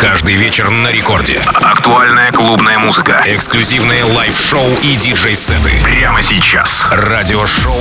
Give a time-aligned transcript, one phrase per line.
[0.00, 1.40] Каждый вечер на рекорде.
[1.54, 3.20] Актуальная клубная музыка.
[3.26, 5.70] Эксклюзивные лайв-шоу и диджей-сеты.
[5.82, 6.86] Прямо сейчас.
[6.92, 7.74] Радиошоу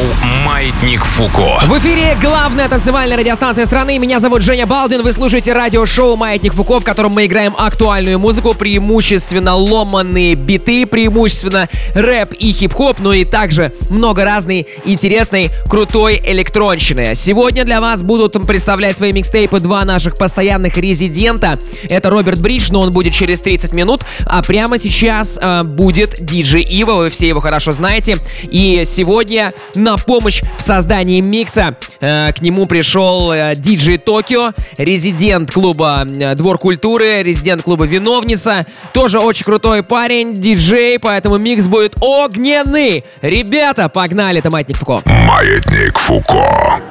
[0.44, 1.60] «Маятник Фуко».
[1.66, 4.00] В эфире главная танцевальная радиостанция страны.
[4.00, 5.04] Меня зовут Женя Балдин.
[5.04, 11.70] Вы слушаете радиошоу «Маятник Фуко», в котором мы играем актуальную музыку, преимущественно ломанные биты, преимущественно
[11.94, 17.14] рэп и хип-хоп, но и также много разной интересной, крутой электронщины.
[17.14, 21.60] Сегодня для вас будут представлять свои микстейпы два наших постоянных резидента.
[21.90, 26.64] Это Роберт Бридж, но он будет через 30 минут, а прямо сейчас э, будет диджей
[26.64, 28.18] Ива, вы все его хорошо знаете.
[28.44, 35.52] И сегодня на помощь в создании микса э, к нему пришел э, диджей Токио, резидент
[35.52, 38.62] клуба э, Двор культуры, резидент клуба Виновница,
[38.94, 43.04] тоже очень крутой парень, диджей, поэтому микс будет огненный.
[43.22, 45.02] Ребята, погнали, это Маятник Фуко.
[45.06, 46.82] Маятник Фуко.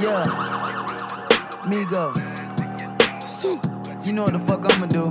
[0.00, 0.24] Yeah.
[1.66, 2.23] Migo.
[4.14, 5.10] You know what the fuck I'ma do.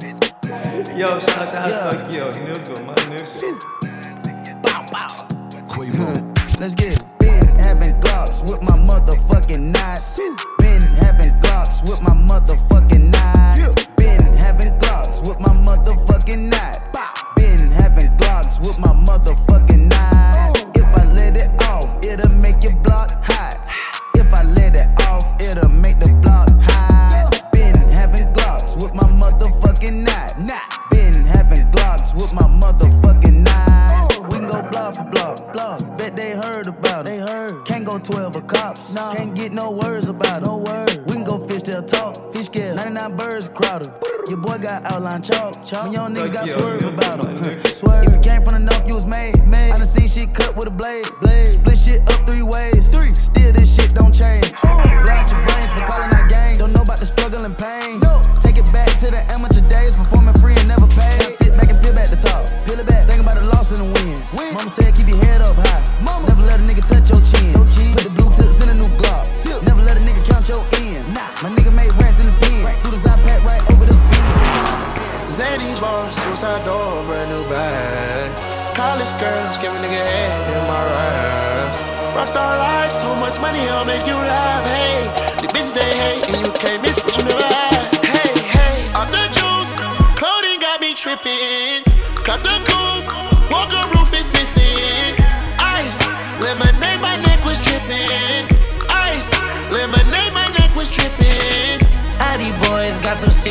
[0.98, 1.91] Yo, shout out Yeah.
[1.91, 4.63] Tokyo, nigga, my nigga.
[4.63, 6.57] Bow, bow.
[6.57, 7.04] Let's get it.
[7.20, 10.21] Been having Glocks with my motherfucking knives.
[10.60, 13.84] Been having Glocks with my motherfucking knives.
[13.98, 16.79] Been having Glocks with my motherfucking knife.
[17.35, 20.55] Been having Glocks with my motherfucking knife.
[20.55, 20.71] Oh.
[20.76, 22.82] If I let it off, it'll make your
[38.48, 38.94] cops.
[38.94, 39.13] No.
[39.16, 40.46] Can't get no words about it.
[40.46, 41.04] No word.
[41.08, 42.34] We can go fish, they'll talk.
[42.34, 42.76] Fish kill.
[42.76, 43.91] 99 birds crowded.
[44.30, 45.66] Your boy got outline chalk.
[45.66, 45.84] chalk.
[45.85, 46.90] When young niggas got Tokyo, swerve yeah.
[46.90, 47.58] about him.
[47.66, 48.05] swerve.
[48.05, 49.46] If you came from the north, you was made.
[49.48, 49.72] made.
[49.72, 51.05] I done seen shit cut with a blade.
[51.22, 51.48] blade.
[51.48, 52.94] Split shit up three ways.
[52.94, 53.13] Three.
[53.16, 54.43] Still this shit don't change.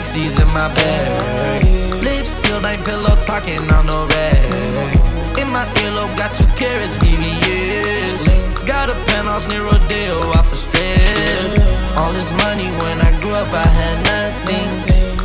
[0.03, 1.63] 60s in my bag.
[2.03, 4.91] Lips sealed, ain't pillow talking on no rag.
[5.39, 8.67] In my earlobe, got two carrots, VVS.
[8.67, 11.55] Got a penthouse near Rodeo, off for stress.
[11.97, 14.69] All this money when I grew up, I had nothing.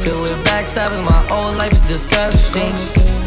[0.03, 2.73] Filled with backstabbing, my whole life's disgusting.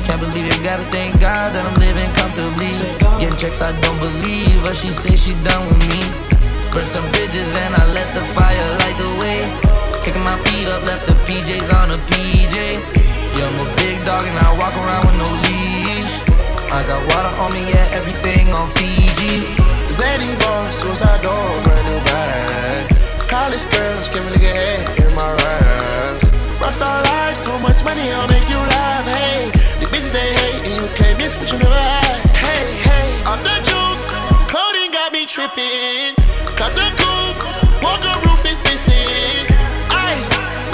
[0.06, 2.78] Can't believe it, gotta thank God that I'm living comfortably.
[3.18, 6.00] Getting checks I don't believe, but she say she done with me.
[6.72, 9.69] Burn some bridges and I let the fire light the way.
[10.04, 12.56] Kicking my feet up, left the PJs on a PJ.
[13.36, 16.14] Yeah, I'm a big dog and I walk around with no leash.
[16.72, 19.44] I got water on me, yeah, everything on Fiji.
[19.92, 22.96] Zany boss, suicide door, brand new bag.
[23.28, 26.24] College girls, give a nigga head in my raps.
[26.56, 29.04] Rockstar life, so much money, I'll make you laugh.
[29.04, 32.16] Hey, the bitches they hate, and you can't miss what you never had.
[32.40, 34.08] Hey, hey, off the juice,
[34.48, 36.16] clothing got me tripping.
[36.56, 36.99] Cut the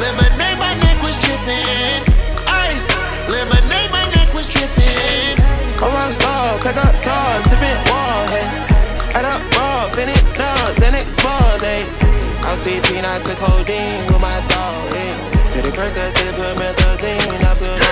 [0.06, 2.00] lemonade, my neck was dripping.
[2.46, 2.86] Ice,
[3.26, 5.34] lemonade, my neck was dripping.
[5.80, 8.46] Come on, star, pack up cars, tipping walls, hey.
[9.18, 11.82] Add up raw, finish nuts, and expose, hey.
[12.46, 15.10] I'm speed three nights of codeine with my dog, hey.
[15.52, 17.85] To the Percocet, put methazine, I feel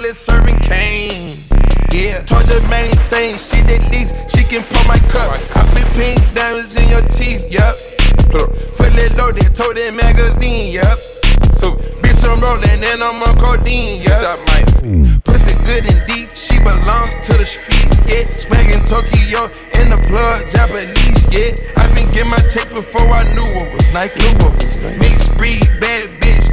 [0.00, 1.36] Rolex serving cane.
[1.92, 5.36] Yeah, told the main thing, she did least, she can pour my cup.
[5.52, 7.76] I put pink diamonds in your teeth, yep.
[8.80, 10.96] Fully loaded, told that magazine, yep.
[11.52, 14.40] So, bitch, I'm rolling and I'm on codeine, yep.
[15.28, 18.24] Pussy good and deep, she belongs to the streets, yeah.
[18.32, 21.52] Swaggin' Tokyo in the plug, Japanese, yeah.
[21.76, 24.24] I been get my check before I knew what was Nike.
[24.24, 24.96] Knew what was Nike.
[24.96, 25.66] Mixed breed,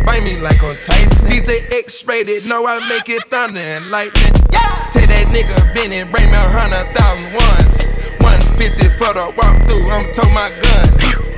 [0.07, 1.27] bite me like on Tyson.
[1.27, 4.31] DJ X-rated, know I make it thunder and lightning.
[4.55, 4.71] Yeah.
[4.95, 7.75] Take that nigga Benny, bring me a hundred thousand ones.
[8.23, 10.87] 150 for the walkthrough, I'm toting my gun.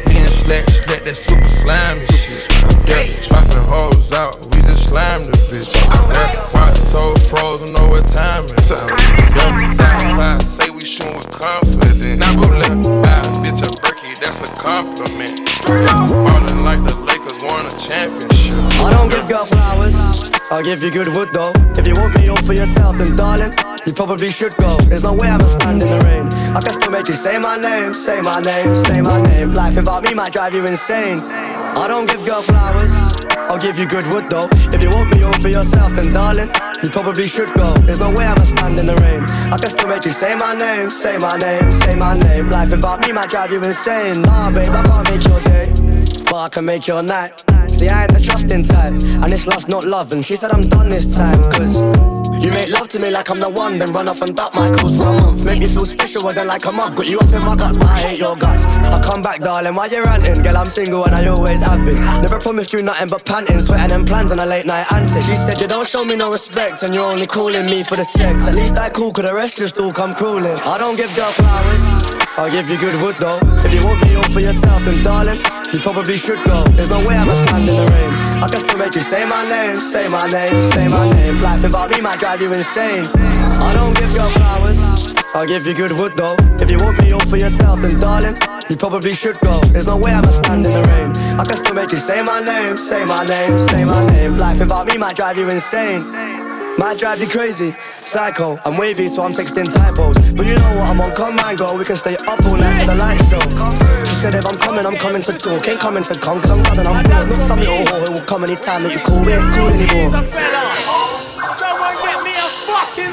[0.05, 2.45] Being slack, slack, that super slime and shit.
[2.85, 5.73] Yeah, swapping hoes out, we just slammed the bitch.
[5.73, 8.69] Yeah, watch so frozen, know what time it is.
[8.69, 12.21] Yeah, side say we shoot with confidence.
[12.21, 12.85] Now go left,
[13.41, 15.41] bitch, a Berkey, that's a compliment.
[15.49, 18.55] Straight up, ballin' like the Lakers won a championship.
[18.79, 20.29] I don't give girl flowers.
[20.51, 21.53] I'll give you good wood though.
[21.77, 23.53] If you want me all for yourself, then darling,
[23.85, 24.77] you probably should go.
[24.89, 26.25] There's no way I'ma stand in the rain.
[26.55, 29.53] I can still make you say my name, say my name, say my name.
[29.53, 31.19] Life without me might drive you insane.
[31.21, 33.15] I don't give girl flowers.
[33.49, 34.47] I'll give you good wood though.
[34.73, 36.49] If you want me all for yourself, then darling,
[36.83, 37.73] you probably should go.
[37.85, 39.21] There's no way I'ma stand in the rain.
[39.53, 42.49] I can still make you say my name, say my name, say my name.
[42.49, 44.21] Life without me might drive you insane.
[44.21, 45.73] Nah, babe, I can't make your day,
[46.29, 47.43] but I can make your night.
[47.67, 50.11] See, I ain't the trusting type, and it's love's not love.
[50.11, 51.79] And she said I'm done this time, cause
[52.39, 54.67] you make love to me like I'm the one, then run off and duck my
[54.69, 55.43] calls for a month.
[55.43, 56.95] Make me feel special, then like a mug.
[56.95, 58.63] Got you up in my guts, but I hate your guts.
[58.65, 60.43] I come back, darling, why you ranting?
[60.43, 61.95] Girl, I'm single and I always have been.
[62.21, 65.23] Never promised you nothing but panting, sweating and plans on a late night antic.
[65.23, 68.05] She said you don't show me no respect, and you're only calling me for the
[68.05, 68.47] sex.
[68.47, 70.59] At least I cool, cause the rest just all come crawling.
[70.59, 72.19] I don't give girl flowers.
[72.37, 73.39] I'll give you good wood though.
[73.67, 75.41] If you want me all for yourself, then darling,
[75.73, 76.63] you probably should go.
[76.75, 78.11] There's no way I'ma stand in the rain.
[78.43, 81.39] I can still make you say my name, say my name, say my name.
[81.39, 83.05] Life without me might drive you insane.
[83.15, 85.15] I don't give girl flowers.
[85.33, 86.35] I'll give you good wood though.
[86.59, 88.35] If you want me all for yourself, then darling,
[88.69, 89.59] you probably should go.
[89.71, 91.09] There's no way I'ma stand in the rain.
[91.39, 94.37] I can still make you say my name, say my name, say my name.
[94.37, 96.03] Life without me might drive you insane.
[96.77, 98.59] Might drive you crazy, psycho.
[98.65, 100.15] I'm wavy, so I'm texting typos.
[100.31, 100.89] But you know what?
[100.89, 101.77] I'm on command, girl.
[101.77, 104.08] We can stay up all night to the light show.
[104.19, 105.65] She said if I'm coming, I'm coming to talk.
[105.65, 107.29] Ain't coming to come, cause I'm done and I'm bored.
[107.29, 109.23] Not some little whore who will come anytime that you call.
[109.23, 110.11] We ain't cool anymore.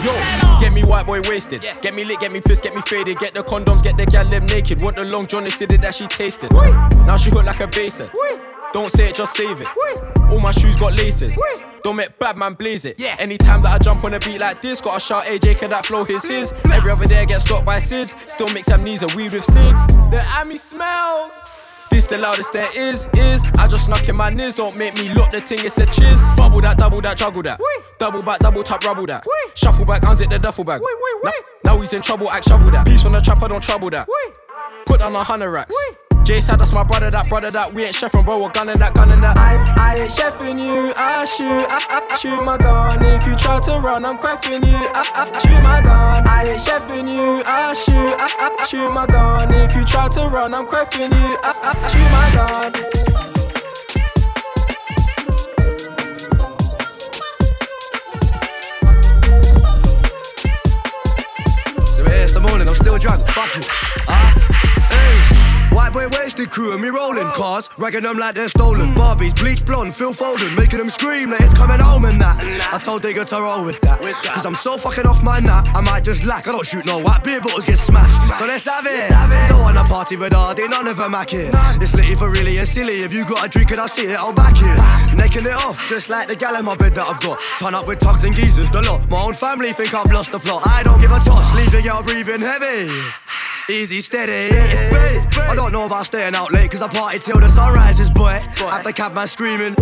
[0.03, 1.63] Yo, get me white boy wasted.
[1.81, 3.19] Get me lit, get me pissed, get me faded.
[3.19, 4.81] Get the condoms, get the gal them naked.
[4.83, 6.51] Want the long John instead of that she tasted.
[6.51, 8.11] Now she hooked like a baser.
[8.73, 9.69] Don't say it, just save it.
[10.29, 11.39] All my shoes got laces.
[11.87, 12.99] Don't make bad man blaze it.
[12.99, 13.15] Yeah.
[13.21, 16.03] Anytime that I jump on a beat like this, gotta shout AJ, can that flow
[16.03, 16.53] his his?
[16.73, 18.29] Every other day I get stopped by SIDS.
[18.29, 20.11] Still mix amnesia, weed with SIDS.
[20.11, 21.87] The Ami smells.
[21.93, 23.41] This the loudest there is, is.
[23.57, 26.21] I just snuck in my niz, don't make me look the thing, it's a chiz.
[26.37, 27.61] Bubble that, double that, juggle that.
[28.01, 29.25] Double back, double tap, rubble that.
[29.55, 30.83] Shuffle back, unzip the duffel bag.
[31.23, 31.31] Now,
[31.63, 32.85] now he's in trouble, act shovel that.
[32.85, 34.09] Beats on the trap, I don't trouble that.
[34.87, 35.77] Put down a hundred racks.
[36.27, 38.43] Jay said that's my brother, that brother, that we ain't chefing, bro.
[38.43, 39.39] We're gunning that, gunning that.
[39.39, 40.93] I, I ain't chefing you.
[40.97, 42.99] I shoot, I, I, shoot my gun.
[43.01, 44.75] If you try to run, I'm creffing you.
[44.75, 46.27] I, I, shoot my gun.
[46.27, 47.45] I ain't chefing you.
[47.47, 49.55] I shoot, I, I, shoot my gun.
[49.55, 51.39] If you try to run, I'm creffing you.
[51.45, 52.73] I, I, shoot my gun.
[61.95, 62.03] So
[62.41, 63.23] the morning, I'm still drunk.
[63.29, 64.16] Fuck you.
[65.77, 68.95] White boy wasted crew and me rolling cars, ragging them like they're stolen.
[68.95, 72.41] Barbies, bleach blonde, Phil Foden, making them scream like it's coming home and that.
[72.73, 75.69] I told Digga to roll with that, cause I'm so fucking off my nut.
[75.75, 78.39] I might just lack, I don't shoot no white beer bottles get smashed.
[78.39, 79.11] So let's have it.
[79.51, 81.53] Don't wanna party with Hardy, none of them hack it.
[81.79, 83.03] This litty for really is silly.
[83.03, 85.15] If you got a drink and I see it, I'll back it.
[85.15, 87.39] Necking it off, just like the gal in my bed that I've got.
[87.59, 89.07] Turn up with tugs and geezers, the lot.
[89.11, 90.67] My own family think I've lost the plot.
[90.67, 92.91] I don't give a toss, leave the girl breathing heavy.
[93.70, 95.38] Easy, steady, it's space.
[95.38, 98.42] I don't know about staying out late, cause I party till the sun rises, boy.
[98.60, 99.76] After cab man screaming.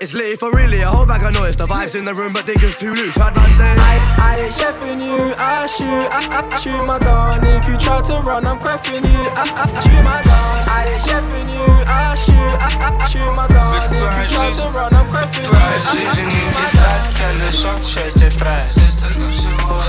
[0.00, 1.56] It's lit for really, a whole bag of noise.
[1.56, 3.14] The vibes in the room, but diggers too loose.
[3.14, 7.40] Heard man say, I, I ain't chefing you, I shoot, I, I, shoot my gun.
[7.46, 10.68] If you try to run, I'm creffing you, I, I, shoot my gun.
[10.68, 13.88] I ain't chefing you, I shoot, I, I, shoot my gun.
[13.88, 17.14] If you try to run, I'm creffing you, I, I, shoot my gun.
[17.16, 18.72] Каждый шаг чуть тетрадь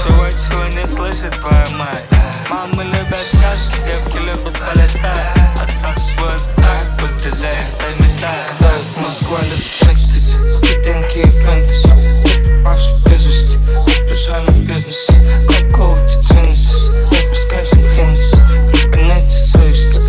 [0.04, 2.06] Сегодня не слышит твоя мать
[2.53, 4.91] I'm a little bit touched, they have killed the palette.
[5.03, 8.47] I touch what back, but the left, let me die.
[8.59, 11.89] Life must go under the next, it's the NK fantasy.
[12.67, 13.55] Rush business,
[14.11, 15.07] push on the business.
[15.47, 18.35] Go go to Genesis, let's prescribe some hints.
[18.99, 20.00] And that's so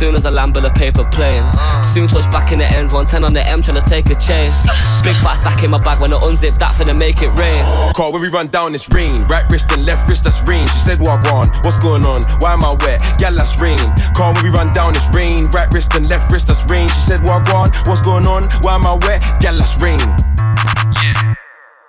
[0.00, 1.44] soon as I land with a paper plane.
[1.92, 4.64] Soon touch back in the ends, 110 on the M trying to take a chase.
[5.04, 7.60] Big fat stack in my bag when I unzip that finna make it rain.
[7.92, 9.24] Call when we run down, it's rain.
[9.28, 10.66] Right wrist and left wrist, that's rain.
[10.68, 11.48] She said, What on?
[11.64, 12.22] What's going on?
[12.40, 13.02] Why am I wet?
[13.20, 13.76] Yeah, that's rain.
[14.16, 15.48] Call when we run down, it's rain.
[15.52, 16.88] Right wrist and left wrist, that's rain.
[16.88, 17.68] She said, What on?
[17.84, 18.44] What's going on?
[18.62, 19.20] Why am I wet?
[19.42, 20.00] Yeah, that's rain.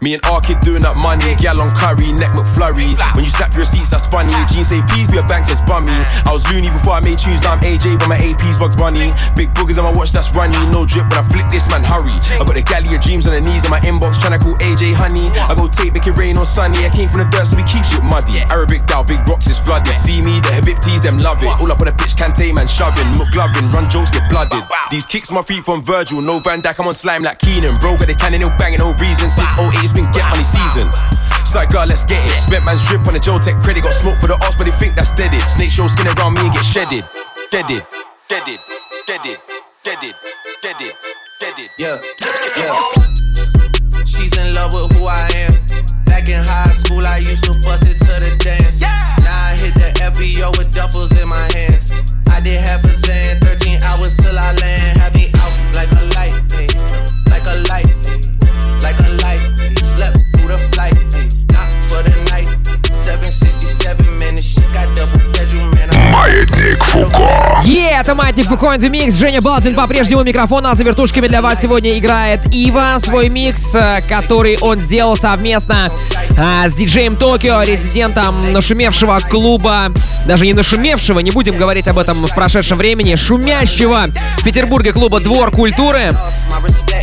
[0.01, 2.97] Me and R kid doing up money, gal on curry, neck McFlurry.
[3.13, 4.33] When you snap your receipts, that's funny.
[4.49, 5.93] Jeans say please be a bank says bummy.
[6.25, 9.13] I was loony before I made tunes, now I'm AJ, but my AP's bugs bunny.
[9.37, 10.57] Big boogers on my watch, that's runny.
[10.73, 12.17] No drip, but I flick this man, hurry.
[12.33, 14.97] I got the galley of dreams on the knees in my inbox, tryna call AJ
[14.97, 15.29] honey.
[15.37, 16.81] I go tape, make it rain on sunny.
[16.81, 18.41] I came from the dirt, so we keep shit muddy.
[18.49, 20.01] Arabic down, big rocks is flooded.
[20.01, 21.53] See me, the Habibtis, them love it.
[21.61, 24.65] All up on the pitch, Kante man shoving, McGlovin, run jokes get blooded.
[24.89, 27.77] These kicks my feet from Virgil, no Van Dijk, I'm on slime like Keenan.
[27.77, 29.29] Bro, got the cannon, no banging, no reason.
[29.29, 30.87] Since 08, it's been get money season.
[31.43, 32.39] Side girl, let's get it.
[32.39, 33.83] Spent man's drip on the Joe Tech credit.
[33.83, 35.41] Got smoke for the arse, but they think that's deaded.
[35.41, 37.03] Snake show skin around me and get shedded.
[37.51, 37.83] Deaded,
[38.31, 38.59] deaded,
[39.05, 39.37] deaded,
[39.83, 40.15] deaded,
[40.63, 40.93] deaded,
[41.39, 41.69] deaded.
[41.75, 41.99] Yeah,
[42.55, 42.79] yeah.
[44.07, 45.59] She's in love with who I am.
[46.07, 48.79] Back in high school, I used to bust it to the dance.
[48.79, 48.95] Now
[49.27, 51.91] I hit the FBO with duffels in my hands.
[52.31, 55.03] I did half a zan, 13 hours till I land.
[55.03, 56.67] Had me out like a light, ay,
[57.27, 59.50] like a light, ay, like a light.
[60.41, 62.49] Through the flight, ay, not for the night.
[62.97, 65.90] 767 man, this shit got double bedroom, man.
[66.11, 67.29] Маятник Фуко.
[67.63, 69.11] Е, это Маятник Фуко and the Mix.
[69.11, 72.97] Женя Балдин по-прежнему у микрофона, а за вертушками для вас сегодня играет Ива.
[72.99, 75.89] Свой микс, э, который он сделал совместно
[76.37, 79.91] а, с диджеем Токио, резидентом нашумевшего клуба,
[80.25, 84.07] даже не нашумевшего, не будем говорить об этом в прошедшем времени, шумящего
[84.39, 86.13] в Петербурге клуба Двор культуры.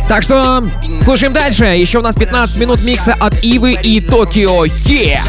[0.07, 0.63] Так что
[1.01, 1.65] слушаем дальше.
[1.65, 4.65] Еще у нас 15 минут микса от Ивы и Токио.
[4.65, 5.19] Yeah!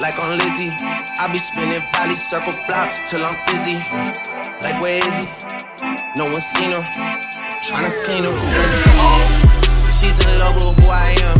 [0.00, 0.72] Like I'm Lizzie.
[1.18, 3.78] I be spinning valley circle blocks till I'm busy.
[4.62, 5.26] Like where is he?
[6.16, 6.82] No one seen him.
[7.62, 8.34] Tryna clean him.
[9.94, 11.38] She's in love with who I am.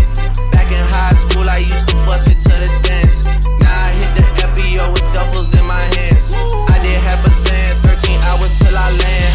[0.52, 3.26] Back in high school, I used to bust it to the dance.
[3.58, 6.34] Now I hit the FBO with duffels in my hands.
[6.70, 9.29] I did half a sand, 13 hours till I land.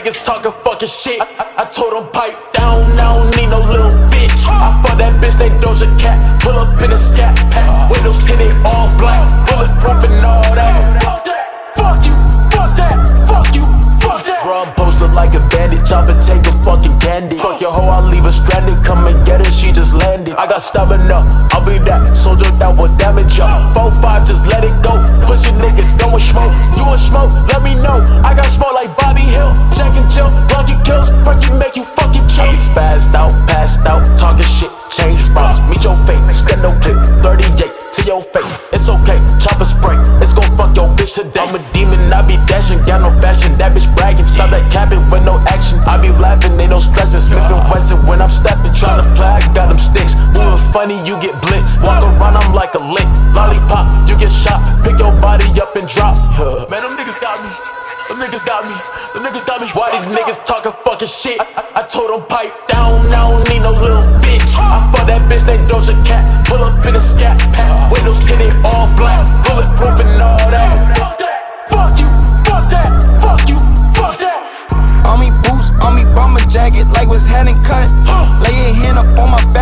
[0.00, 1.20] Niggas talking fucking shit.
[1.20, 4.32] I, I told them pipe down, I don't need no little bitch.
[4.48, 6.40] I fuck that bitch named Doja Cat.
[6.40, 7.90] Pull up in a scat pack.
[7.90, 9.28] Windows tinted all black.
[9.48, 11.02] Bulletproof and all that.
[11.02, 11.44] Fuck that.
[11.76, 12.14] Fuck you.
[12.48, 12.96] Fuck that.
[13.28, 13.64] Fuck you.
[14.00, 14.40] Fuck that.
[14.44, 15.84] Bro, I'm posted like a bandit.
[15.84, 17.36] Chop and take a fucking candy.
[17.36, 18.82] Fuck your hoe, I'll leave her stranded.
[18.84, 20.34] Come and get her, she just landed.
[20.36, 21.28] I got stamina.
[21.52, 23.72] I'll be that soldier that will damage ya.
[23.74, 24.96] 4-5, just let it go.
[25.28, 26.56] Push a nigga, don't smoke.
[26.76, 27.32] You want smoke?
[27.52, 28.00] Let me know.
[30.52, 31.10] Rocky kills.
[31.24, 32.52] Perky make you fucking chill.
[32.52, 34.70] Spazzed out, passed out, talking shit.
[34.90, 36.22] Change routes, meet your fate.
[36.30, 38.70] Stand no clip, 38 to your face.
[38.72, 39.98] It's okay, chopper spray.
[40.22, 41.40] It's gon' fuck your bitch today.
[41.40, 43.58] I'm a demon, I be dashing, got no fashion.
[43.58, 45.80] That bitch bragging, stop that capping with no action.
[45.90, 47.09] I be laughing, ain't no stressing.
[58.40, 58.74] Niggas got me.
[59.14, 59.68] Them niggas got me.
[59.68, 61.40] Why these niggas talking fucking shit?
[61.40, 63.06] I, I, I told them pipe down.
[63.08, 64.54] I don't need no little bitch.
[64.56, 66.46] I fuck that bitch named Doja Cat.
[66.46, 67.90] Pull up in a scat pack.
[67.92, 69.26] Windows tinted all black.
[69.44, 70.96] Bulletproof and all that.
[70.96, 71.68] Fuck that.
[71.68, 72.08] Fuck you.
[72.44, 72.88] Fuck that.
[73.20, 73.58] Fuck you.
[73.92, 74.40] Fuck that.
[75.06, 77.90] On me boots, on me bomber jacket, like was head and cut.
[78.40, 79.59] Lay your hand up on my fabric,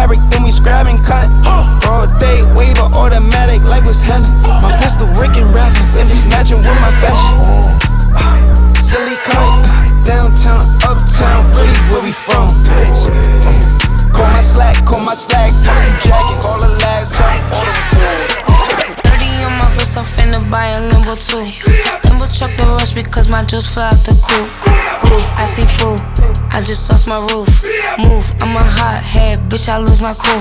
[29.69, 30.41] I lose my cool.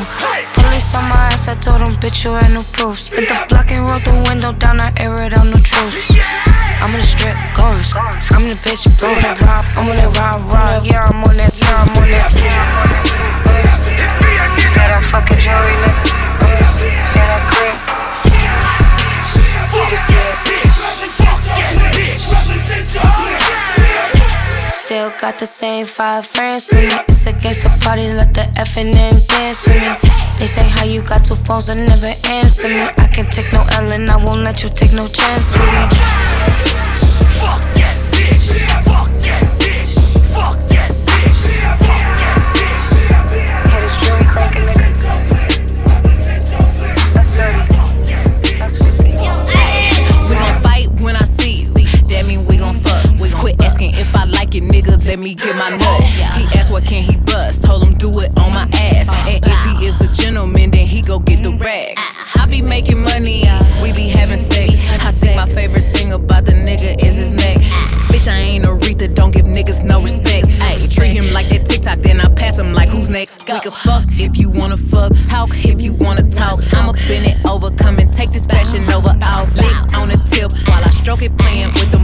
[0.56, 2.96] Police on my ass, I told them, bitch, you ain't no proof.
[2.96, 6.16] Spit the block and roll the window down, I air it out, no truce.
[6.80, 7.84] I'm in the strip, going,
[8.32, 9.68] I'm in the bitch, blowing that rock.
[9.76, 12.56] I'm on that rock, rock, yeah, I'm on that time, I'm on that time.
[14.72, 15.76] Got that fucking jewelry,
[25.32, 26.96] got the same five friends with me.
[27.10, 30.10] It's against the party, let the effing in dance with me.
[30.40, 32.88] They say how you got two phones and never answer me.
[32.98, 35.84] I can take no L and I won't let you take no chance with me.
[37.44, 38.56] Fuck that bitch.
[38.88, 39.07] Fuck
[55.08, 56.04] Let me get my nut.
[56.36, 57.64] He asked what can he bust.
[57.64, 59.08] Told him do it on my ass.
[59.32, 61.96] And if he is a gentleman, then he go get the rag.
[62.36, 63.48] I be making money,
[63.82, 64.84] we be having sex.
[65.00, 67.56] I think my favorite thing about the nigga is his neck.
[68.12, 70.48] Bitch, I ain't Aretha, don't give niggas no respect.
[70.68, 73.48] Ayy, treat him like that TikTok, then I pass him like who's next.
[73.48, 76.60] We can fuck if you wanna fuck, talk if you wanna talk.
[76.76, 79.16] I'ma bend it over, come and take this fashion over.
[79.22, 81.97] I'll flick on the tip while I stroke it, playing with them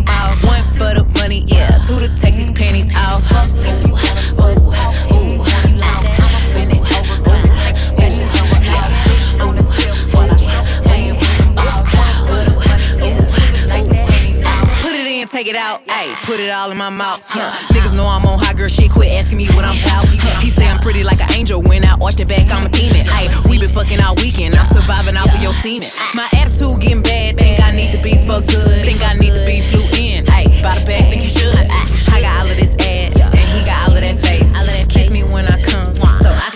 [16.72, 17.22] in my mouth.
[17.28, 17.52] Huh.
[17.74, 20.08] Niggas know I'm on high girl shit, quit asking me what I'm about.
[20.40, 23.06] He say I'm pretty like an angel, when I arch the back, I'm a demon.
[23.08, 25.90] Ayy, we been fucking all weekend, I'm surviving off of your semen.
[26.16, 29.44] My attitude getting bad, think I need to be for good, think I need to
[29.46, 30.26] be flew in.
[30.30, 31.56] Ayy, by the back, think you should.
[32.14, 32.73] I got all of this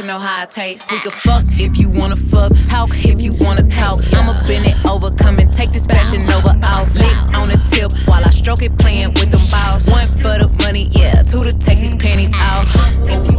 [0.07, 0.89] know how I taste.
[0.89, 3.99] We could fuck if you wanna fuck, talk if you wanna talk.
[4.13, 6.55] I'ma bend it over, come and take this fashion over.
[6.63, 9.89] I'll flick on the tip while I stroke it, playing with them balls.
[9.91, 13.36] One for the money, yeah, two to take these panties off.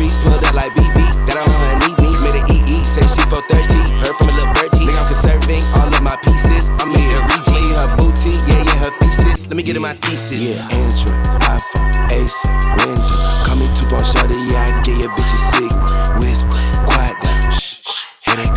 [0.00, 0.96] Street, pulled up like BB.
[1.28, 2.82] Got on her knee, knee, made an EE.
[2.84, 3.80] Say she for thirsty.
[4.00, 4.88] Heard from a little birdie.
[4.88, 6.68] Think I'm conserving all of my pieces.
[6.80, 9.46] I'm in a G, her booty, yeah, yeah, her thesis.
[9.46, 10.40] Let me get in my thesis.
[10.40, 12.40] Yeah, Android, iPhone, Ace,
[12.80, 13.44] Windows.
[13.44, 15.72] Call me too far, shorty, yeah, I get your bitch a sick.
[16.24, 16.56] Whisper,
[16.88, 18.06] quiet down, shh, shh.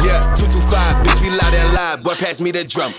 [0.04, 2.04] Yeah, 225, bitch, we loud and live.
[2.04, 2.94] Boy, pass me the drum.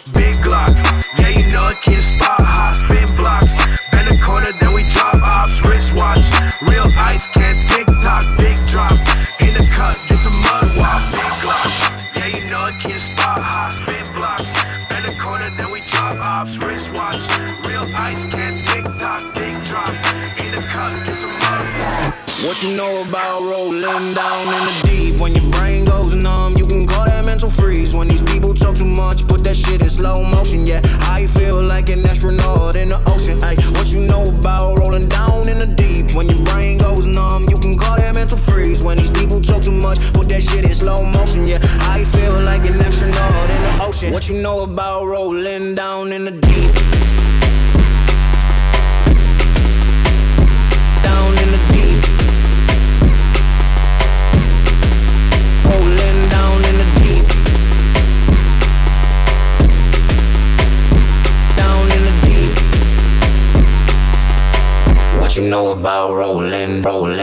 [65.54, 67.20] Know about rolling, rolling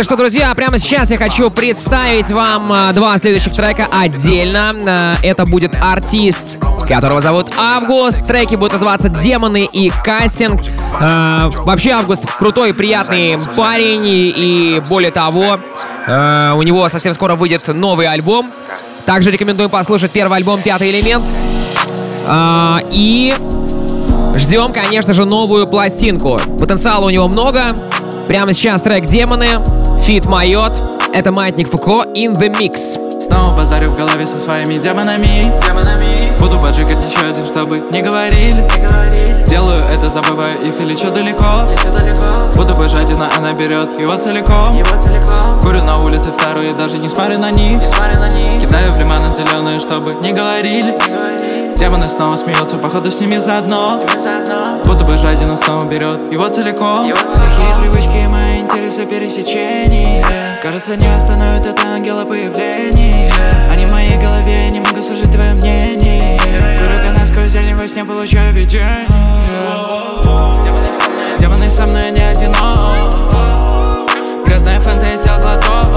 [0.00, 4.74] ну что, друзья, прямо сейчас я хочу представить вам а, два следующих трека отдельно.
[4.86, 6.58] А, Это будет артист,
[6.88, 8.26] которого зовут Август.
[8.26, 10.62] Треки будут называться «Демоны» и «Кастинг».
[10.98, 14.00] А, Вообще, Август крутой, приятный парень.
[14.06, 15.58] И, более того,
[16.06, 18.50] у него совсем скоро выйдет новый альбом.
[19.04, 21.28] Также рекомендую послушать первый альбом «Пятый элемент».
[22.92, 23.34] И
[24.36, 26.40] ждем, конечно же, новую пластинку.
[26.58, 27.76] Потенциала у него много.
[28.28, 29.79] Прямо сейчас трек «Демоны»,
[30.10, 30.82] фит Майот.
[31.14, 32.98] Это Маятник Фуко in the mix.
[33.20, 36.36] Снова базарю в голове со своими демонами, демонами.
[36.36, 39.44] Буду поджигать еще один, чтобы не говорили, не говорили.
[39.46, 42.50] Делаю это, забываю их и лечу далеко, лечу далеко.
[42.56, 45.60] Буду быть жадина, она берет его целиком, его целиком.
[45.62, 48.60] Курю на улице вторую, даже не смотрю на них, не смотрю на них.
[48.60, 51.76] Кидаю в лимонад зеленую, чтобы не говорили, не говорили.
[51.76, 54.82] Демоны снова смеются, походу с ними заодно, с ними заодно.
[54.84, 57.46] Будто бы жадина снова берет его целиком, его целиком.
[57.46, 58.49] Плохие привычки, мои
[58.80, 60.24] интересы пересечения
[60.62, 63.30] Кажется, не остановит это ангела появление
[63.70, 66.38] Они в моей голове, я не могу слышать твое мнение.
[66.78, 69.06] Курю насквозь зелень во сне, получаю видение.
[70.64, 73.34] Демоны со мной, демоны со мной не одинок
[74.46, 75.94] Грязная фэнтези, сделал глоток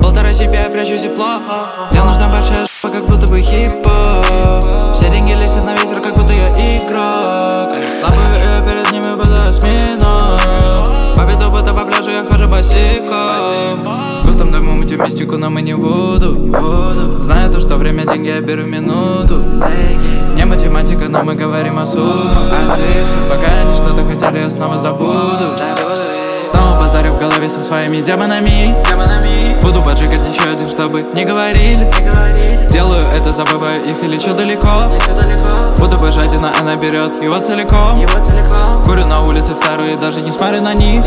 [0.00, 1.40] Полтора себя прячу тепло.
[1.90, 6.32] Мне нужна большая жопа, как будто бы хипа Все деньги летят на ветер, как будто
[6.32, 7.74] я игрок.
[8.02, 10.65] Лапаю ее перед ними, буду осьминог
[11.76, 13.84] По пляжу, я хожу босиком.
[14.24, 16.50] Густом дому мы математику, но мы не воду
[17.20, 19.42] Знаю то, что время деньги, я беру минуту.
[20.34, 22.50] Не математика, но мы говорим о суммах.
[23.28, 26.15] Пока они что-то хотели, я снова забуду
[26.46, 28.76] Снова базарю в голове со своими демонами.
[29.62, 31.90] Буду поджигать еще один, чтобы не говорили.
[32.70, 34.68] Делаю это, забываю их и лечу далеко.
[35.76, 37.98] Буду бы жадина, она берет его целиком.
[38.84, 41.02] Курю на улице вторую, даже не смотрю на них.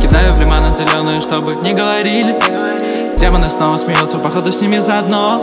[0.00, 5.40] Кидаю в лимонад зеленые, чтобы не говорили Демоны снова смеются, походу с ними заодно.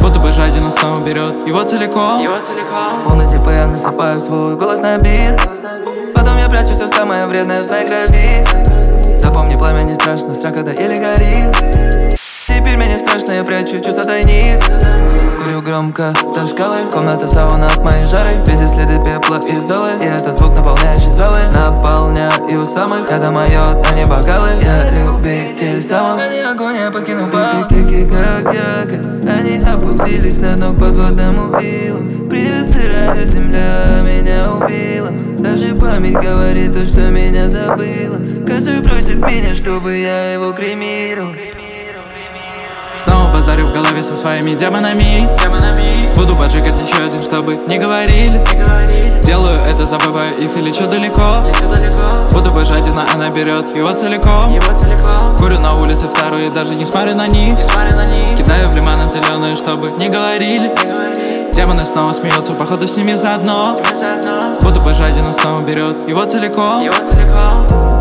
[0.00, 2.20] Будто бы жадина снова берет его целиком.
[3.04, 5.38] Полный типа я насыпаю свой голос на бит.
[6.12, 8.44] Потом я прячу все самое вредное в своей крови
[9.20, 12.18] Запомни, пламя не страшно, страх когда еле горит.
[12.48, 14.60] Теперь мне не страшно, я прячу чувства тайник
[15.48, 16.12] Курю громко.
[16.34, 18.32] За шкалой Комната сауна от моей жары.
[18.46, 19.92] Везде следы пепла и золы.
[20.02, 21.38] И этот звук наполняющий залы.
[21.54, 24.50] Наполняю самых Это мое, а не бокалы.
[24.60, 27.66] Я любитель самых Они огонь, я покинул бал.
[27.66, 35.10] Тики-тики, как якорь Они опустились на дно к подводному илу Привет, сырая земля меня убила.
[35.38, 38.18] Даже память говорит то, что меня забыла.
[38.46, 41.32] Каждый просит меня, чтобы я его кремировал
[42.98, 45.28] Снова базарю в голове со своими демонами.
[46.16, 48.44] Буду поджигать еще один, чтобы не говорили.
[49.22, 51.44] Делаю это, забываю их и лечу далеко.
[52.32, 54.52] Буду бы жадина, она берет его целиком.
[55.38, 57.54] Курю на улице вторую, даже не смотрю на них.
[58.36, 60.74] Кидаю в лимонад зеленые, чтобы не говорили.
[61.52, 63.68] Демоны снова смеются, походу с ними заодно.
[64.60, 66.82] Буду бы жадина, снова берет его целиком.
[66.92, 67.97] За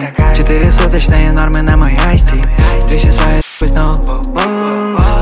[0.00, 2.42] касти Четыре суточные нормы на мой айсти
[3.10, 3.94] свои пусть снова.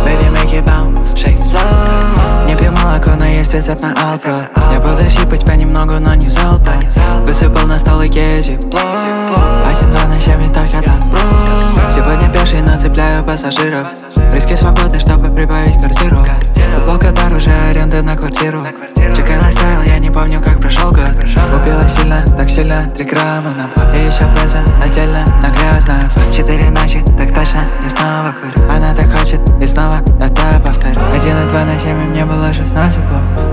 [0.04, 2.46] Baby, make it bounce, shake slow.
[2.46, 4.63] Не пью молоко, но есть рецепт на алко Я
[4.94, 6.80] буду щипать понемногу, но не залпом
[7.26, 11.02] Высыпал на стол и кези Один, два на семь и только так.
[11.90, 13.88] Сегодня пеший, но цепляю пассажиров.
[14.32, 16.24] Риски свободы, чтобы прибавить квартиру.
[16.74, 18.66] Футболка дороже аренды на квартиру.
[19.16, 21.10] Чекай лайфстайл, я не помню, как прошел год.
[21.54, 27.02] Убила сильно, так сильно, три грамма на И еще презент отдельно на грязную Четыре ночи,
[27.16, 31.00] так точно, и снова курю Она так хочет, и снова это повторю.
[31.14, 33.02] Один и два на семь, мне было шестнадцать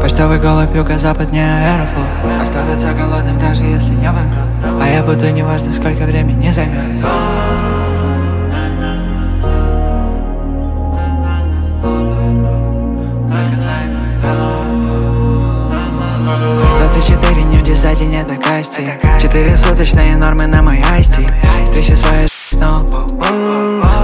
[0.01, 2.07] Почтовый голубь, юго-запад, не аэрофлот
[2.41, 7.01] Оставаться голодным, даже если не банкрот А я буду, неважно, сколько времени займет.
[16.77, 18.99] 24 нюди за день это касти.
[19.19, 21.27] Четыре суточные нормы на мой айсти
[21.65, 23.07] Встречи свои снова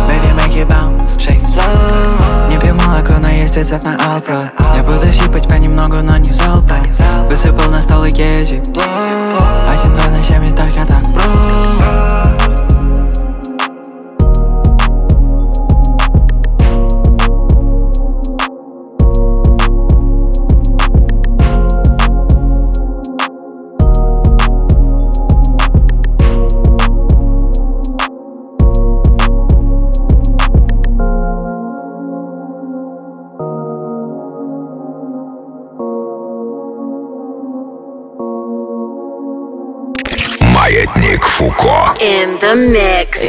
[0.08, 0.87] Baby, make it bounce,
[2.88, 6.84] молоко, но есть рецепт на алко Я буду щипать понемногу, но не залпом
[7.30, 12.67] Высыпал на стол и кези Один, два на семь и только так, бро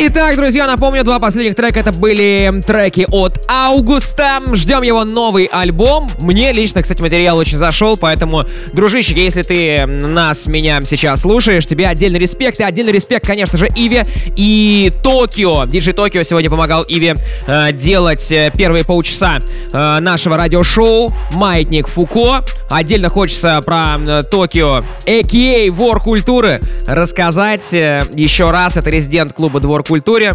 [0.01, 4.40] Итак, друзья, напомню, два последних трека это были треки от Аугуста.
[4.53, 6.11] Ждем его новый альбом.
[6.21, 11.87] Мне лично, кстати, материал очень зашел, поэтому, дружище, если ты нас, меня сейчас слушаешь, тебе
[11.87, 12.61] отдельный респект.
[12.61, 14.05] И отдельный респект, конечно же, Иве
[14.37, 15.64] и Токио.
[15.64, 17.14] Диджей Токио сегодня помогал Иве
[17.47, 19.38] э, делать э, первые полчаса
[19.73, 22.44] э, нашего радиошоу «Маятник Фуко».
[22.71, 25.71] Отдельно хочется про э, Токио, а.к.а.
[25.73, 28.77] вор культуры, рассказать э, еще раз.
[28.77, 30.35] Это резидент клуба «Двор культуре».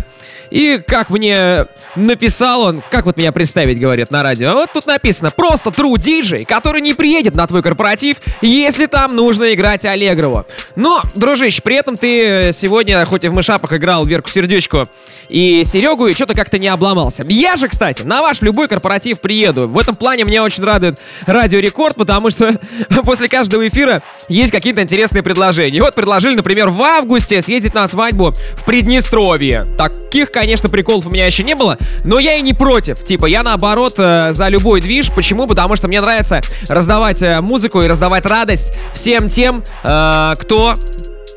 [0.49, 4.53] И как мне написал он, как вот меня представить, говорит на радио.
[4.53, 9.53] Вот тут написано, просто true DJ, который не приедет на твой корпоратив, если там нужно
[9.53, 10.45] играть Аллегрову.
[10.75, 14.87] Но, дружище, при этом ты сегодня, хоть и в мышапах играл Верку Сердючку
[15.29, 17.23] и Серегу, и что-то как-то не обломался.
[17.27, 19.67] Я же, кстати, на ваш любой корпоратив приеду.
[19.67, 22.59] В этом плане меня очень радует Радио Рекорд, потому что
[23.03, 25.81] после каждого эфира есть какие-то интересные предложения.
[25.81, 29.65] Вот предложили, например, в августе съездить на свадьбу в Приднестровье.
[29.77, 33.03] Таких, конечно, приколов у меня еще не было, но я и не против.
[33.03, 35.11] Типа, я наоборот э, за любой движ.
[35.13, 35.47] Почему?
[35.47, 40.75] Потому что мне нравится раздавать э, музыку и раздавать радость всем тем, э, кто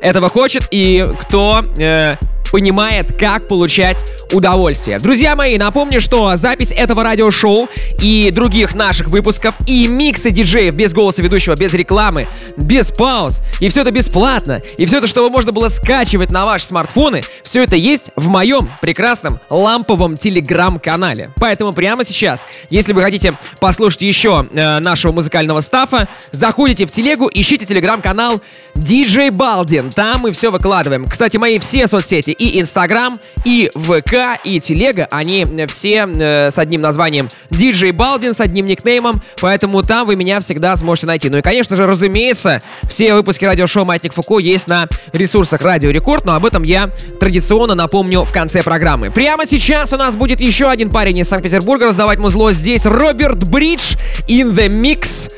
[0.01, 2.15] этого хочет и кто э,
[2.51, 3.97] понимает, как получать
[4.33, 4.99] удовольствие.
[4.99, 7.69] Друзья мои, напомню, что запись этого радиошоу
[8.01, 13.69] и других наших выпусков и миксы диджеев без голоса ведущего, без рекламы, без пауз, и
[13.69, 17.75] все это бесплатно, и все это, чтобы можно было скачивать на ваши смартфоны, все это
[17.75, 21.31] есть в моем прекрасном ламповом телеграм-канале.
[21.39, 27.29] Поэтому прямо сейчас, если вы хотите послушать еще э, нашего музыкального стафа, заходите в телегу,
[27.33, 28.41] ищите телеграм-канал
[28.77, 29.89] DJ Балдин.
[29.91, 31.05] Там мы все выкладываем.
[31.05, 36.81] Кстати, мои все соцсети и Инстаграм, и ВК, и Телега, они все э, с одним
[36.81, 41.29] названием DJ Балдин, с одним никнеймом, поэтому там вы меня всегда сможете найти.
[41.29, 46.25] Ну и, конечно же, разумеется, все выпуски радиошоу «Маятник Фуко» есть на ресурсах Радио Рекорд,
[46.25, 49.07] но об этом я традиционно напомню в конце программы.
[49.07, 52.51] Прямо сейчас у нас будет еще один парень из Санкт-Петербурга раздавать музло.
[52.51, 53.95] Здесь Роберт Бридж
[54.27, 55.31] in the Mix.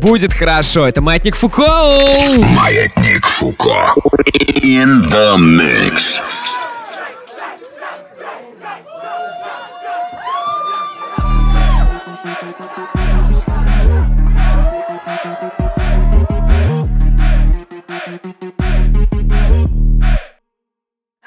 [0.00, 0.86] Будет хорошо.
[0.86, 1.62] Это Маятник Фуко.
[2.54, 3.94] Маятник Фуко.
[4.62, 6.20] In the mix.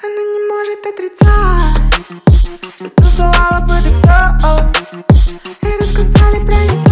[0.00, 1.76] Она не может отрицать
[2.78, 4.60] Что тусовала под XO
[5.62, 6.87] И рассказали про инсайд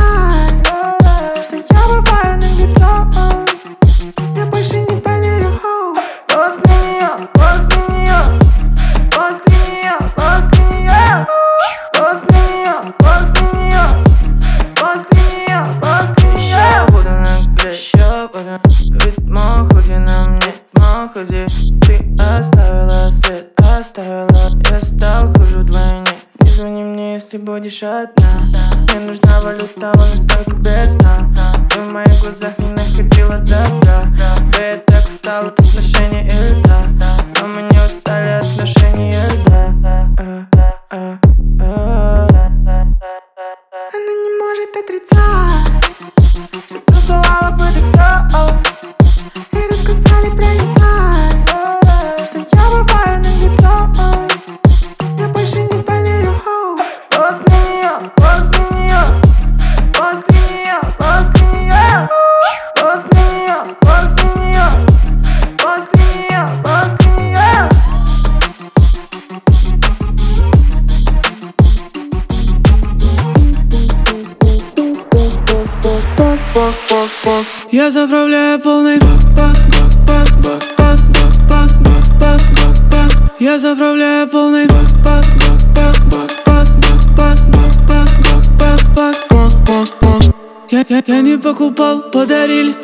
[83.46, 86.68] Я заправляю полный бак, бак, бак, бак, бак, бак,
[87.16, 90.34] бак, бак, бак, бак, бак, бак, бак, бак.
[90.68, 92.74] Я, я, я не покупал, подарили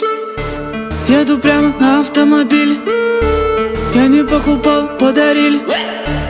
[1.08, 2.76] Еду прямо на автомобиле
[3.92, 5.60] Я не покупал, подарили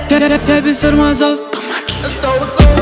[0.09, 2.82] Я, я, я без тормозов Бак,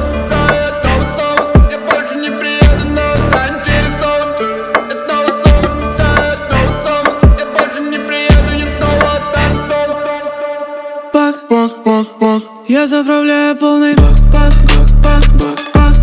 [12.80, 15.96] Я заправляю полный бак, бак, бак, бак, бак, бак,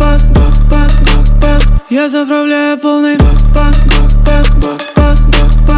[0.00, 1.62] бак, бак, бак, бак, бак.
[1.88, 5.70] Я заправляю полный бак, бак, бак, бак, бак, бак,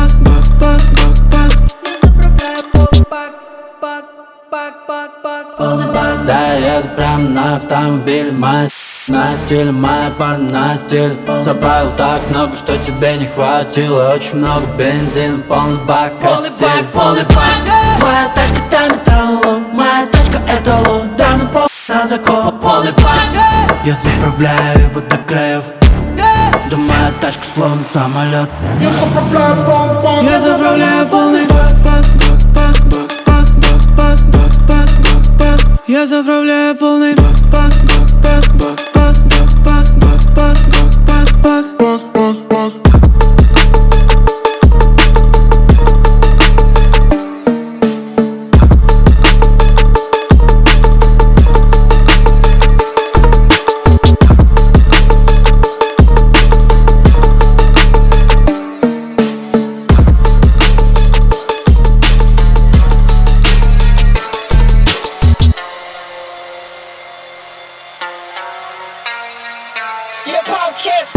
[4.50, 6.26] бак, бак, бак, бак.
[6.26, 8.70] Да, я прям на автомобиль Моя
[9.08, 14.66] на стиль, моя пара на стиль Заправил так много, что тебе не хватило Очень много
[14.78, 19.35] бензина, полный бак Полный бак, полный бак Твоя тачка там металло Моя
[20.46, 25.64] тачка это ло Да, ну пол на закон Полный бак Я заправляю его до краев
[26.76, 33.48] моя тачка словно самолет Я заправляю бом-бом Я заправляю полный бак, бак, бак, бак, бак,
[33.56, 35.60] бак, бак, бак, бак, бак, бак.
[35.86, 38.85] Я заправляю полный бак, бак, бак, бак, бак,
[70.76, 71.15] kiss.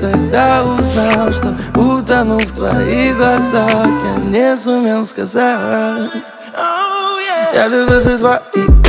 [0.00, 3.70] Тогда узнал Что утону в твоих глазах.
[3.74, 6.10] Я не сумел сказать.
[7.54, 8.81] Я влюбился в твои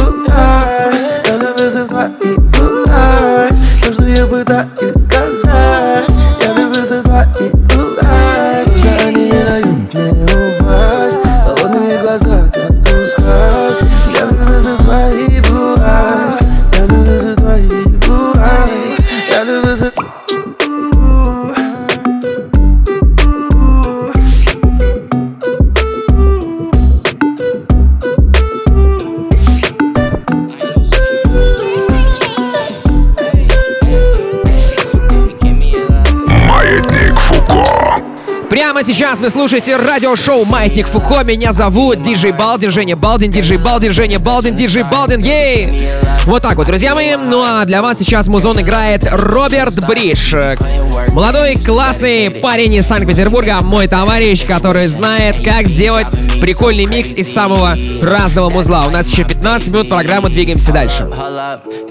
[39.13, 41.23] сейчас вы слушаете радиошоу «Маятник Фуко».
[41.23, 45.87] Меня зовут Диджей Балдин, Женя Балдин, Диджей Балдин, Женя Балдин, Диджей Балдин, ей!
[46.25, 47.15] Вот так вот, друзья мои.
[47.15, 50.33] Ну а для вас сейчас музон играет Роберт Бриш.
[51.13, 56.07] Молодой, классный парень из Санкт-Петербурга, мой товарищ, который знает, как сделать
[56.41, 58.85] прикольный микс из самого разного музла.
[58.87, 61.07] У нас еще 15 минут программы, двигаемся дальше.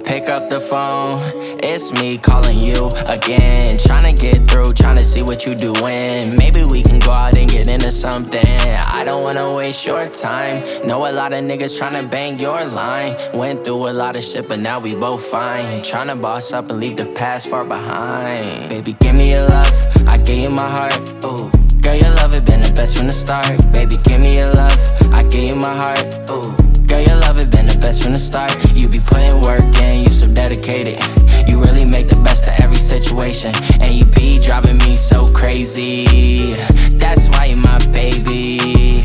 [0.05, 1.21] Pick up the phone.
[1.63, 3.79] It's me calling you again.
[3.79, 6.37] Trying to get through, trying to see what you doing.
[6.37, 8.45] Maybe we can go out and get into something.
[8.45, 10.65] I don't wanna waste your time.
[10.85, 13.17] Know a lot of niggas trying to bang your line.
[13.33, 15.83] Went through a lot of shit, but now we both fine.
[15.83, 18.69] Trying to boss up and leave the past far behind.
[18.69, 20.09] Baby, give me your love.
[20.09, 20.97] I gave you my heart.
[21.25, 21.51] Ooh.
[21.83, 23.47] Girl, your love had been the best from the start.
[23.73, 24.81] Baby, give me your love.
[25.13, 26.01] I gave you my heart.
[26.31, 26.57] Ooh.
[26.87, 28.53] Girl, your love had been the best from the start.
[28.75, 30.97] You be putting work in, you so dedicated.
[31.49, 33.53] You really make the best of every situation.
[33.81, 36.55] And you be driving me so crazy.
[36.97, 39.05] That's why you're my baby.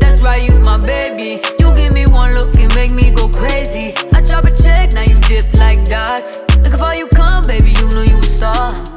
[0.00, 1.42] That's why you my baby.
[1.60, 3.92] You give me one look and make me go crazy.
[4.12, 6.40] I drop a check, now you dip like dots.
[6.64, 8.93] Look how you come, baby, you know you a star.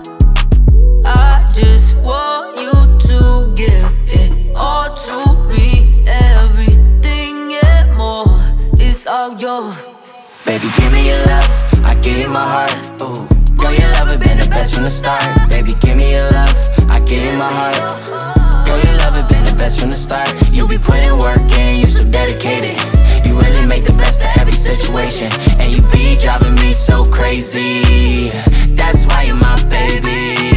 [1.07, 2.71] I just want you
[3.07, 6.03] to give it all to me.
[6.05, 8.27] Everything and more
[8.77, 9.91] is all yours.
[10.45, 11.51] Baby, give me your love.
[11.85, 12.75] I give you my heart.
[13.01, 13.23] Ooh.
[13.55, 15.23] Girl, your love had been the best from the start.
[15.49, 16.57] Baby, give me your love.
[16.89, 17.79] I give you my heart.
[18.67, 20.27] Girl, your love had been the best from the start.
[20.51, 22.75] You be putting work in, you so dedicated.
[23.25, 25.31] You really make the best of every situation.
[25.59, 28.29] And you be driving me so crazy.
[28.75, 30.56] That's why you're my baby.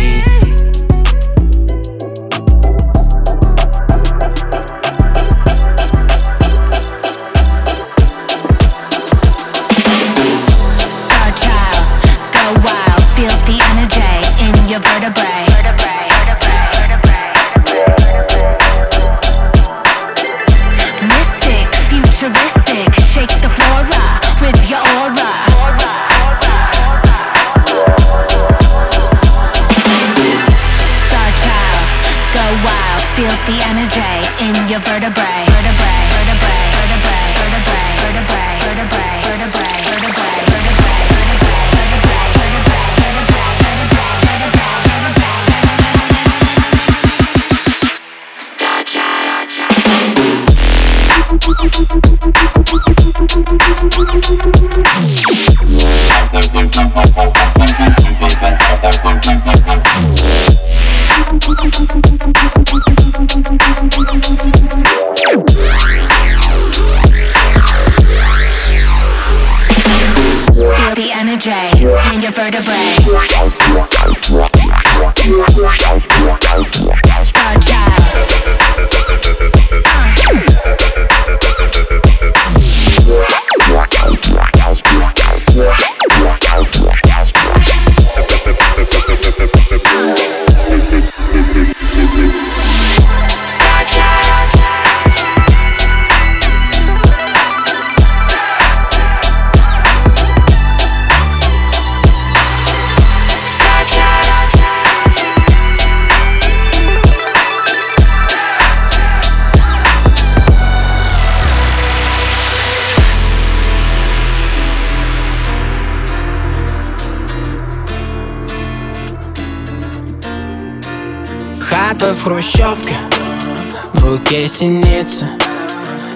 [124.30, 125.26] Синица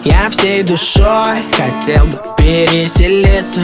[0.05, 3.63] Я всей душой хотел бы переселиться.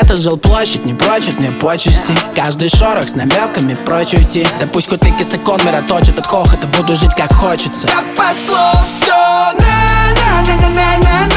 [0.00, 2.12] Это жилплощадь не прочит мне почести.
[2.34, 4.44] Каждый шорох с намеками прочь уйти.
[4.58, 7.86] Да пусть хоть и кисакон мира точит от хохота Буду жить как хочется.
[7.86, 11.35] Да пошло все на на на на на на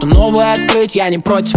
[0.00, 1.56] Что-то новое открыть я не против.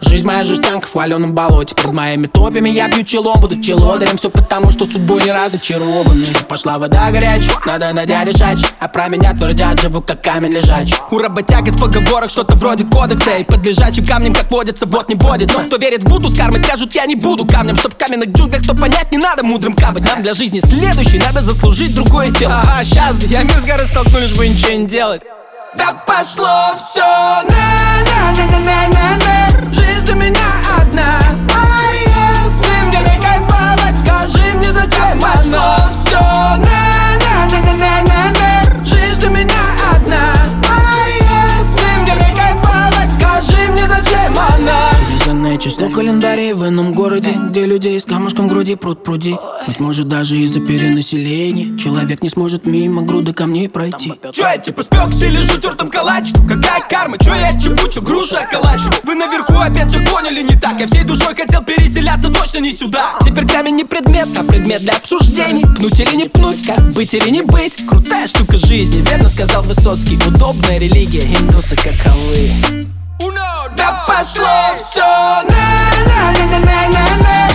[0.00, 1.74] Жизнь моя жестянка в хваленом болоте.
[1.74, 6.24] Под моими топями я бью челом, буду челодарем Все потому, что судьбой не разочарован.
[6.48, 10.94] Пошла вода горячая, надо на дядя шач А про меня твердят, живу как камень лежач
[11.10, 13.38] У работяг из поговорок что-то вроде кодекса.
[13.38, 15.58] И под лежачим камнем, как водится, вот не водится.
[15.64, 17.74] Кто верит в буду, с кармой скажут, я не буду камнем.
[17.74, 20.04] Чтоб в каменных джунглях, то понять не надо мудрым капать.
[20.04, 24.20] Нам для жизни следующий надо заслужить другое тело Ага, сейчас я мир с горы столкну,
[24.20, 25.22] лишь бы ничего не делать
[25.76, 27.66] Да пошло все на
[28.08, 30.48] на на на на на на Жизнь для меня
[30.80, 31.20] одна.
[31.54, 31.56] А
[31.92, 36.18] если мне не кайфовать, скажи мне зачем Пошло все
[36.58, 36.75] на
[45.46, 49.36] Привязанное число календарей в ином городе Где людей с камушком груди пруд пруди.
[49.66, 54.12] Быть может даже из-за перенаселения Человек не сможет мимо груды камней пройти.
[54.32, 56.48] Чё я типа спекся или жу тертым калачиком?
[56.48, 57.18] Какая карма?
[57.18, 58.94] Чё я чебучу, грушу околачиваю?
[59.04, 60.80] Вы наверху опять все поняли не так.
[60.80, 63.12] Я всей душой хотел переселяться, точно не сюда.
[63.24, 65.64] Теперь камень не предмет, а предмет для обсуждений.
[65.76, 67.86] Пнуть или не пнуть, как быть или не быть.
[67.86, 70.18] Крутая штука жизни, верно сказал Высоцкий.
[70.26, 72.50] Удобная религия, индусы каковы
[73.24, 75.02] Uno, dos, Dapat so
[75.48, 75.64] na
[76.04, 77.45] na na na na na.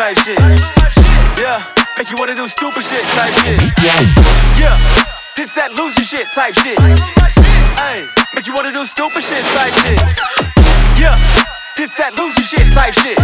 [0.00, 0.40] Type shit.
[1.36, 1.60] Yeah,
[1.98, 3.60] make you wanna do stupid shit type shit.
[4.56, 4.72] Yeah,
[5.36, 6.80] this that loser shit type shit.
[7.76, 10.00] Hey, make you wanna do stupid shit type shit.
[10.96, 11.12] Yeah,
[11.76, 13.20] this that loser shit type shit.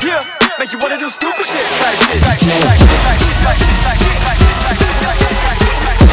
[0.00, 0.24] Yeah,
[0.56, 2.16] make you wanna do stupid shit type shit.
[2.16, 5.20] Type shit, type shit, type shit, type shit, type shit, type shit, type shit, type
[5.20, 6.04] shit, type shit, shit.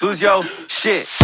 [0.00, 1.23] Lose your shit.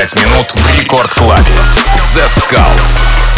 [0.00, 1.52] 25 минут в Рекорд Клабе.
[2.14, 3.29] The Skulls.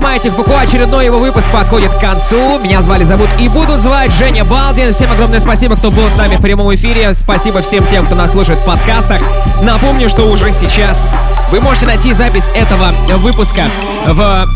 [0.00, 0.60] Радиошоу «Маятник Фуко».
[0.60, 2.58] Очередной его выпуск подходит к концу.
[2.58, 4.92] Меня звали, зовут и будут звать Женя Балдин.
[4.92, 7.12] Всем огромное спасибо, кто был с нами в прямом эфире.
[7.14, 9.20] Спасибо всем тем, кто нас слушает в подкастах.
[9.62, 11.06] Напомню, что уже сейчас
[11.50, 13.64] вы можете найти запись этого выпуска
[14.06, 14.48] в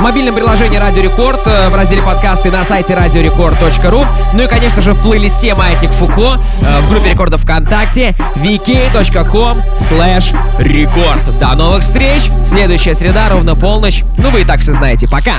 [0.00, 4.80] в мобильном приложении Радио Рекорд, э, в разделе подкасты на сайте радиорекорд.ру, ну и, конечно
[4.80, 11.38] же, в плейлисте Маятник Фуко, э, в группе рекордов ВКонтакте, vk.com slash record.
[11.38, 12.30] До новых встреч!
[12.42, 14.02] Следующая среда, ровно полночь.
[14.16, 15.06] Ну вы и так все знаете.
[15.06, 15.34] Пока!